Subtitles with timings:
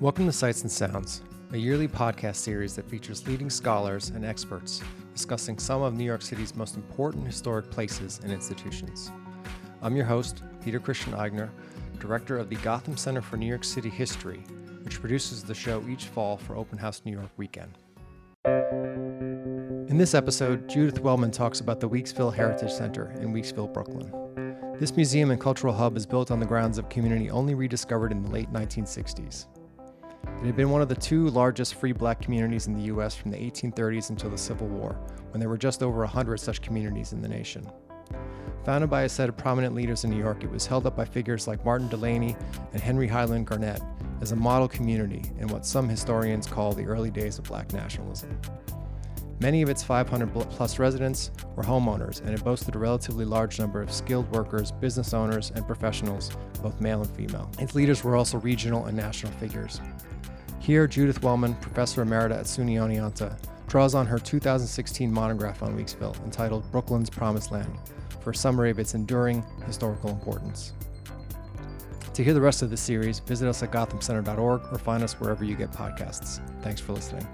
[0.00, 4.82] Welcome to Sights and Sounds, a yearly podcast series that features leading scholars and experts
[5.12, 9.12] discussing some of New York City's most important historic places and institutions.
[9.82, 11.48] I'm your host, Peter Christian Aigner,
[12.00, 14.42] director of the Gotham Center for New York City History,
[14.82, 17.78] which produces the show each fall for Open House New York weekend.
[19.88, 24.12] In this episode, Judith Wellman talks about the Weeksville Heritage Center in Weeksville, Brooklyn.
[24.80, 28.22] This museum and cultural hub is built on the grounds of community only rediscovered in
[28.22, 29.46] the late 1960s.
[30.40, 33.14] It had been one of the two largest free black communities in the U.S.
[33.14, 34.98] from the 1830s until the Civil War,
[35.30, 37.66] when there were just over 100 such communities in the nation.
[38.64, 41.04] Founded by a set of prominent leaders in New York, it was held up by
[41.04, 42.36] figures like Martin Delany
[42.72, 43.80] and Henry Highland Garnet
[44.20, 48.40] as a model community in what some historians call the early days of black nationalism.
[49.40, 53.82] Many of its 500 plus residents were homeowners, and it boasted a relatively large number
[53.82, 56.30] of skilled workers, business owners, and professionals,
[56.62, 57.50] both male and female.
[57.58, 59.80] Its leaders were also regional and national figures.
[60.64, 63.36] Here, Judith Wellman, professor emerita at SUNY Oneonta,
[63.68, 67.70] draws on her 2016 monograph on Weeksville entitled Brooklyn's Promised Land
[68.20, 70.72] for a summary of its enduring historical importance.
[72.14, 75.44] To hear the rest of the series, visit us at gothamcenter.org or find us wherever
[75.44, 76.40] you get podcasts.
[76.62, 77.28] Thanks for listening.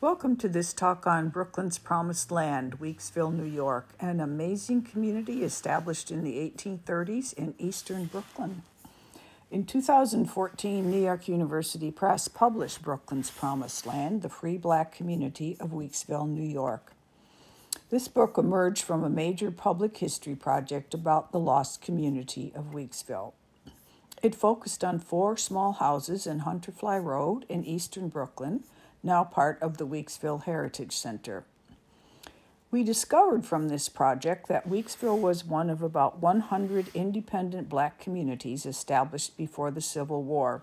[0.00, 6.10] Welcome to this talk on Brooklyn's Promised Land, Weeksville, New York, an amazing community established
[6.10, 8.64] in the 1830s in eastern Brooklyn.
[9.50, 15.70] In 2014, New York University Press published Brooklyn's Promised Land, the free black community of
[15.70, 16.92] Weeksville, New York.
[17.90, 23.32] This book emerged from a major public history project about the lost community of Weeksville.
[24.22, 28.62] It focused on four small houses in Hunterfly Road in eastern Brooklyn
[29.02, 31.44] now part of the Weeksville Heritage Center.
[32.72, 38.64] We discovered from this project that Weeksville was one of about 100 independent black communities
[38.64, 40.62] established before the Civil War.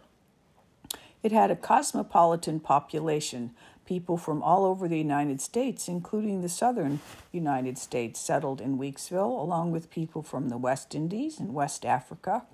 [1.21, 3.51] It had a cosmopolitan population,
[3.85, 7.01] people from all over the United States, including the southern
[7.33, 12.45] United States, settled in Weeksville, along with people from the West Indies and West Africa,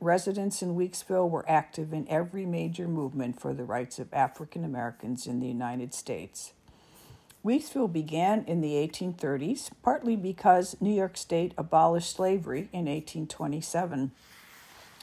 [0.00, 5.26] residents in Weeksville were active in every major movement for the rights of African Americans
[5.26, 6.52] in the United States.
[7.42, 14.10] Weeksville began in the 1830s, partly because New York State abolished slavery in 1827.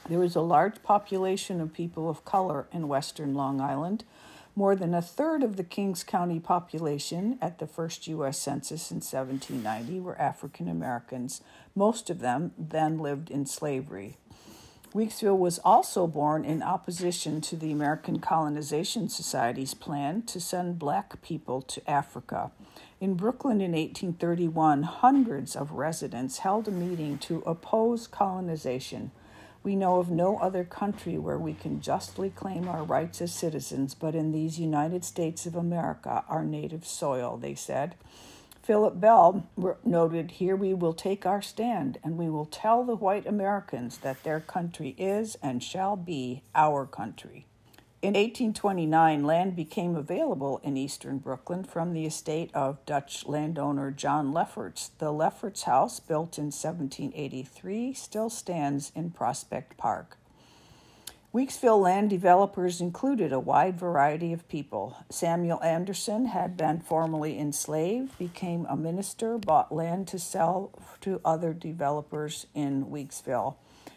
[0.08, 4.04] There was a large population of people of color in western Long Island.
[4.54, 8.38] More than a third of the Kings County population at the first U.S.
[8.38, 11.42] Census in 1790 were African Americans.
[11.74, 14.16] Most of them then lived in slavery.
[14.94, 21.20] Weeksville was also born in opposition to the American Colonization Society's plan to send black
[21.20, 22.50] people to Africa.
[22.98, 29.10] In Brooklyn in 1831, hundreds of residents held a meeting to oppose colonization.
[29.62, 33.94] We know of no other country where we can justly claim our rights as citizens
[33.94, 37.94] but in these United States of America, our native soil, they said.
[38.68, 39.46] Philip Bell
[39.82, 44.22] noted, Here we will take our stand, and we will tell the white Americans that
[44.24, 47.46] their country is and shall be our country.
[48.02, 54.32] In 1829, land became available in eastern Brooklyn from the estate of Dutch landowner John
[54.32, 54.90] Lefferts.
[54.98, 60.17] The Lefferts house, built in 1783, still stands in Prospect Park.
[61.38, 64.96] Weeksville land developers included a wide variety of people.
[65.08, 71.54] Samuel Anderson had been formerly enslaved, became a minister, bought land to sell to other
[71.54, 73.54] developers in Weeksville.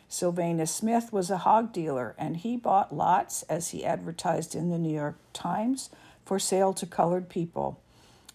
[0.07, 4.77] Sylvanus Smith was a hog dealer, and he bought lots, as he advertised in the
[4.77, 5.89] New York Times,
[6.23, 7.81] for sale to colored people.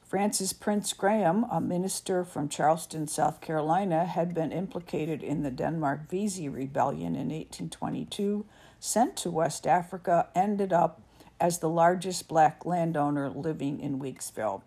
[0.09, 6.09] Francis Prince Graham, a minister from Charleston, South Carolina, had been implicated in the Denmark
[6.09, 8.47] Vesey Rebellion in 1822
[8.79, 11.01] sent to West Africa, ended up
[11.41, 14.63] as the largest black landowner living in Weeksville.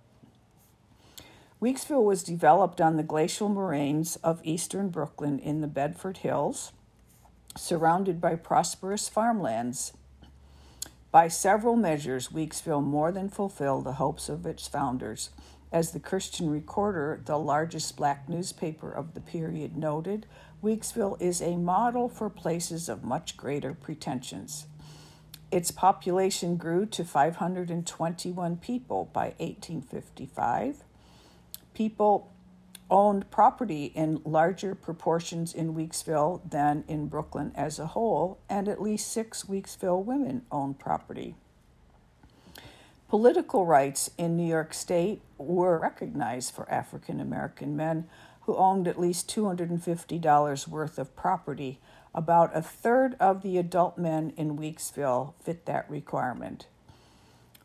[1.61, 6.73] Weeksville was developed on the glacial moraines of eastern Brooklyn in the Bedford Hills,
[7.55, 9.93] surrounded by prosperous farmlands.
[11.11, 15.31] By several measures, Weeksville more than fulfilled the hopes of its founders.
[15.71, 20.27] As the Christian Recorder, the largest black newspaper of the period, noted,
[20.63, 24.67] Weeksville is a model for places of much greater pretensions.
[25.51, 30.83] Its population grew to 521 people by 1855.
[31.73, 32.31] People
[32.89, 38.81] owned property in larger proportions in Weeksville than in Brooklyn as a whole, and at
[38.81, 41.35] least six Weeksville women owned property.
[43.07, 48.07] Political rights in New York State were recognized for African American men
[48.41, 51.79] who owned at least $250 worth of property
[52.13, 56.65] About a third of the adult men in Weeksville fit that requirement.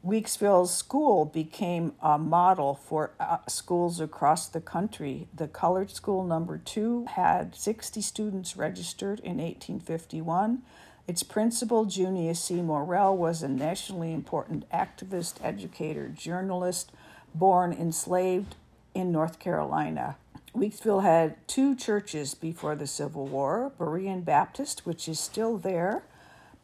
[0.04, 5.28] Weeksville's school became a model for uh, schools across the country.
[5.34, 10.60] The colored school number two had 60 students registered in 1851.
[11.08, 12.60] Its principal, Junius C.
[12.60, 16.92] Morel, was a nationally important activist, educator, journalist,
[17.34, 18.56] born enslaved
[18.94, 20.16] in North Carolina.
[20.54, 26.02] Weeksville had two churches before the Civil War Berean Baptist, which is still there,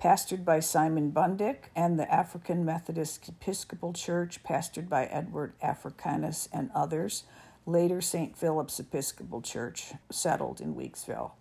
[0.01, 6.71] pastored by Simon Bundick, and the African Methodist Episcopal Church, pastored by Edward Africanus and
[6.75, 7.25] others.
[7.67, 8.37] Later, St.
[8.37, 11.33] Philip's Episcopal Church settled in Weeksville.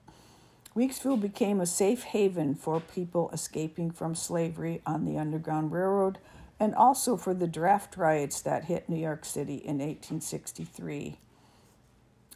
[0.75, 6.19] Weeksville became a safe haven for people escaping from slavery on the Underground Railroad
[6.59, 11.17] and also for the draft riots that hit New York City in 1863.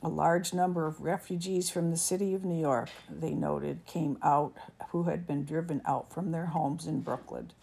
[0.05, 4.53] A large number of refugees from the city of New York, they noted, came out
[4.89, 7.53] who had been driven out from their homes in Brooklyn.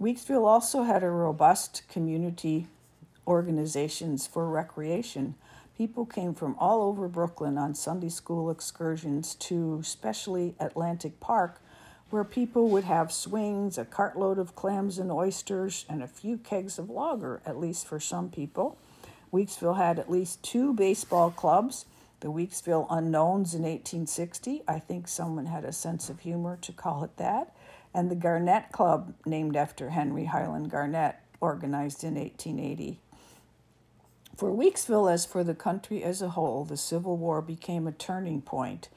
[0.00, 2.68] Weeksville also had a robust community
[3.26, 5.34] organizations for recreation.
[5.76, 11.60] People came from all over Brooklyn on Sunday school excursions to especially Atlantic Park,
[12.10, 16.78] where people would have swings, a cartload of clams and oysters, and a few kegs
[16.78, 18.78] of lager, at least for some people.
[19.32, 21.86] Weeksville had at least two baseball clubs.
[22.20, 24.62] The Weeksville Unknowns in 1860.
[24.66, 27.54] I think someone had a sense of humor to call it that.
[27.94, 33.00] And the Garnet Club, named after Henry Highland Garnet, organized in 1880.
[34.36, 38.40] For Weeksville, as for the country as a whole, the Civil War became a turning
[38.40, 38.88] point.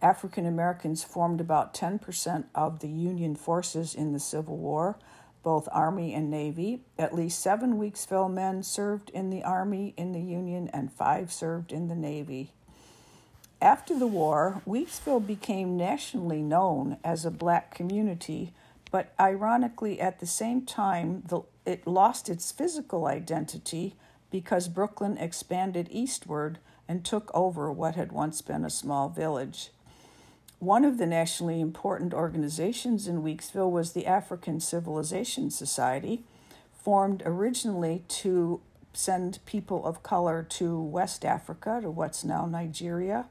[0.00, 4.96] African Americans formed about 10% of the Union forces in the Civil War
[5.42, 6.82] both Army and Navy.
[6.98, 11.72] At least seven Weeksville men served in the Army in the Union, and five served
[11.72, 12.52] in the Navy.
[13.60, 18.52] After the war, Weeksville became nationally known as a black community,
[18.90, 23.94] but ironically, at the same time, the, it lost its physical identity
[24.30, 29.70] because Brooklyn expanded eastward and took over what had once been a small village.
[30.60, 36.24] One of the nationally important organizations in Weeksville was the African Civilization Society,
[36.72, 38.60] formed originally to
[38.92, 43.26] send people of color to West Africa, to what's now Nigeria.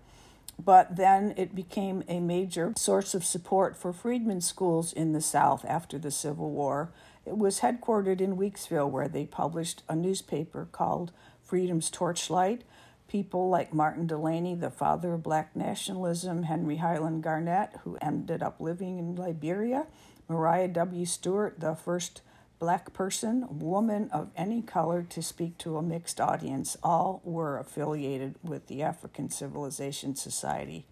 [0.57, 5.65] But then it became a major source of support for freedmen schools in the South
[5.65, 6.91] after the Civil War.
[7.25, 11.11] It was headquartered in Weeksville, where they published a newspaper called
[11.43, 12.63] Freedom's Torchlight,
[13.07, 18.59] people like Martin Delany, the father of black nationalism, Henry Highland Garnet, who ended up
[18.59, 19.87] living in Liberia,
[20.27, 21.05] Maria W.
[21.05, 22.21] Stewart, the first
[22.59, 28.35] black person, woman of any color to speak to a mixed audience, all were affiliated
[28.43, 30.85] with the African Civilization Society.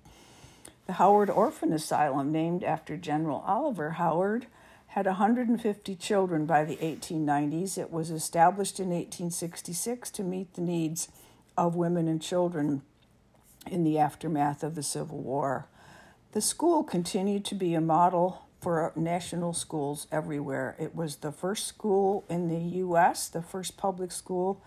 [0.86, 4.46] The Howard Orphan Asylum, named after General Oliver Howard,
[4.88, 7.78] had 150 children by the 1890s.
[7.78, 11.10] It was established in 1866 to meet the needs
[11.58, 12.82] of women and children
[13.66, 15.68] in the aftermath of the Civil War.
[16.34, 20.76] The school continued to be a model for national schools everywhere.
[20.80, 24.62] It was the first school in the U.S., the first public school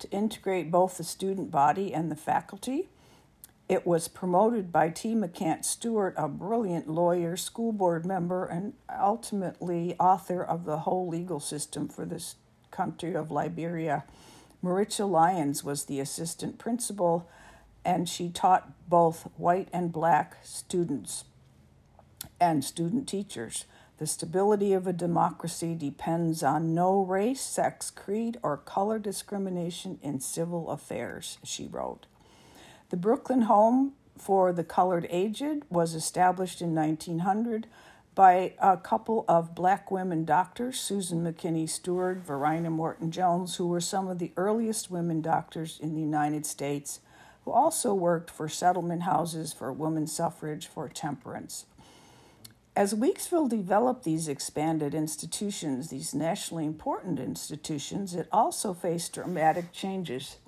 [0.00, 2.88] to integrate both the student body and the faculty.
[3.68, 5.14] It was promoted by T.
[5.14, 11.40] McCant Stewart, a brilliant lawyer, school board member, and ultimately author of the whole legal
[11.40, 12.34] system for this
[12.70, 14.04] country of Liberia.
[14.64, 17.28] Maritcha Lyons was the assistant principal,
[17.84, 21.24] and she taught both white and black students
[22.40, 23.66] and student teachers.
[23.98, 30.20] The stability of a democracy depends on no race, sex, creed, or color discrimination in
[30.20, 32.06] civil affairs, she wrote.
[32.88, 37.66] The Brooklyn Home for the Colored Aged was established in 1900
[38.14, 43.80] by a couple of black women doctors, Susan McKinney Stewart, Verina Morton Jones, who were
[43.80, 47.00] some of the earliest women doctors in the United States,
[47.44, 51.66] who also worked for settlement houses, for women's suffrage, for temperance.
[52.76, 60.38] As Weeksville developed these expanded institutions, these nationally important institutions, it also faced dramatic changes.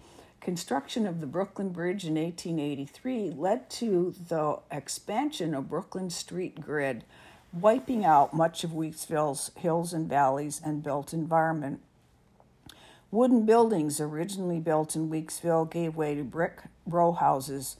[0.41, 7.05] Construction of the Brooklyn Bridge in 1883 led to the expansion of Brooklyn street grid
[7.61, 11.81] wiping out much of Weeksville's hills and valleys and built environment.
[13.11, 17.77] Wooden buildings originally built in Weeksville gave way to brick row houses.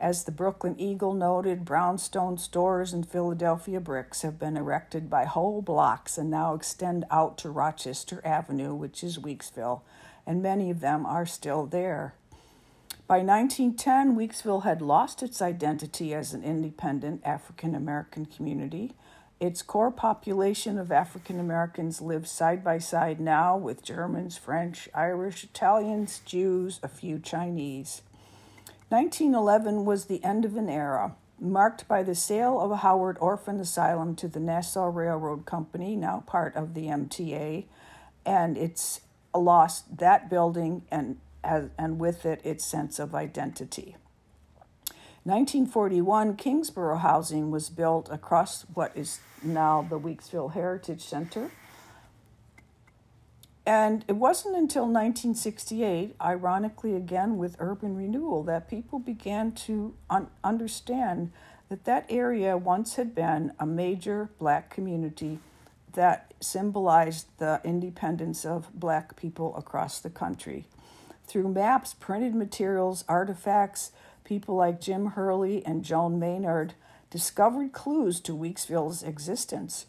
[0.00, 5.60] As the Brooklyn Eagle noted, brownstone stores and Philadelphia bricks have been erected by whole
[5.60, 9.82] blocks and now extend out to Rochester Avenue, which is Weeksville,
[10.26, 12.14] and many of them are still there.
[13.06, 18.92] By 1910, Weeksville had lost its identity as an independent African American community.
[19.40, 25.44] Its core population of African Americans live side by side now with Germans, French, Irish,
[25.44, 28.02] Italians, Jews, a few Chinese.
[28.90, 33.58] 1911 was the end of an era, marked by the sale of a Howard Orphan
[33.60, 37.64] Asylum to the Nassau Railroad Company, now part of the MTA,
[38.26, 39.00] and it's
[39.34, 43.96] lost that building and and with it its sense of identity.
[45.30, 51.52] 1941, Kingsborough Housing was built across what is now the Weeksville Heritage Center.
[53.64, 60.26] And it wasn't until 1968, ironically again with urban renewal, that people began to un-
[60.42, 61.30] understand
[61.68, 65.38] that that area once had been a major black community
[65.92, 70.66] that symbolized the independence of black people across the country
[71.28, 73.92] through maps, printed materials, artifacts,
[74.30, 76.74] people like Jim Hurley and Joan Maynard
[77.10, 79.86] discovered clues to Weeksville's existence.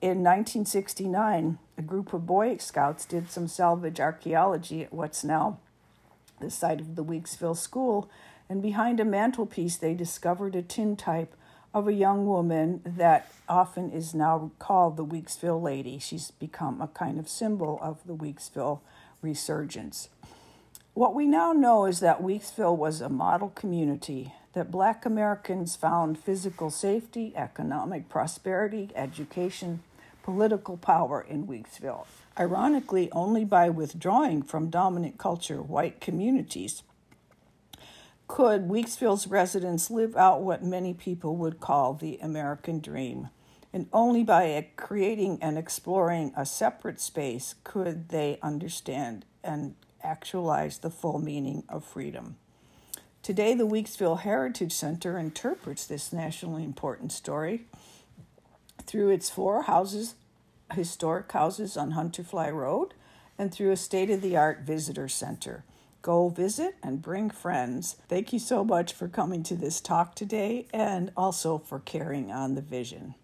[0.00, 5.58] In 1969, a group of Boy Scouts did some salvage archaeology at what's now
[6.40, 8.08] the site of the Weeksville School,
[8.48, 11.34] and behind a mantelpiece, they discovered a tintype
[11.74, 15.98] of a young woman that often is now called the Weeksville Lady.
[15.98, 18.80] She's become a kind of symbol of the Weeksville
[19.20, 20.08] resurgence.
[20.94, 26.16] What we now know is that Weeksville was a model community, that Black Americans found
[26.16, 29.82] physical safety, economic prosperity, education,
[30.22, 32.06] political power in Weeksville.
[32.38, 36.84] Ironically, only by withdrawing from dominant culture white communities
[38.28, 43.30] could Weeksville's residents live out what many people would call the American dream.
[43.72, 49.74] And only by creating and exploring a separate space could they understand and
[50.04, 52.36] actualize the full meaning of freedom.
[53.22, 57.64] Today, the Weeksville Heritage Center interprets this nationally important story
[58.82, 60.14] through its four houses,
[60.74, 62.92] historic houses on Hunterfly Road,
[63.38, 65.64] and through a state of the art visitor center.
[66.02, 67.96] Go visit and bring friends.
[68.08, 72.54] Thank you so much for coming to this talk today and also for carrying on
[72.54, 73.14] the vision.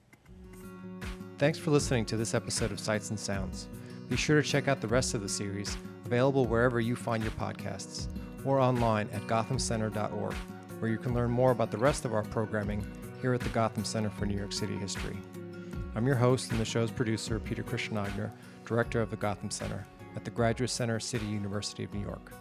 [1.36, 3.68] Thanks for listening to this episode of Sights and Sounds.
[4.10, 7.30] Be sure to check out the rest of the series available wherever you find your
[7.32, 8.08] podcasts,
[8.44, 10.34] or online at gothamcenter.org,
[10.80, 12.84] where you can learn more about the rest of our programming
[13.22, 15.16] here at the Gotham Center for New York City History.
[15.94, 18.04] I'm your host and the show's producer, Peter Christian
[18.64, 19.86] Director of the Gotham Center
[20.16, 22.32] at the Graduate Center, City University of New York.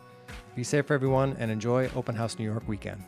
[0.55, 3.03] Be safe, everyone, and enjoy Open House New York weekend.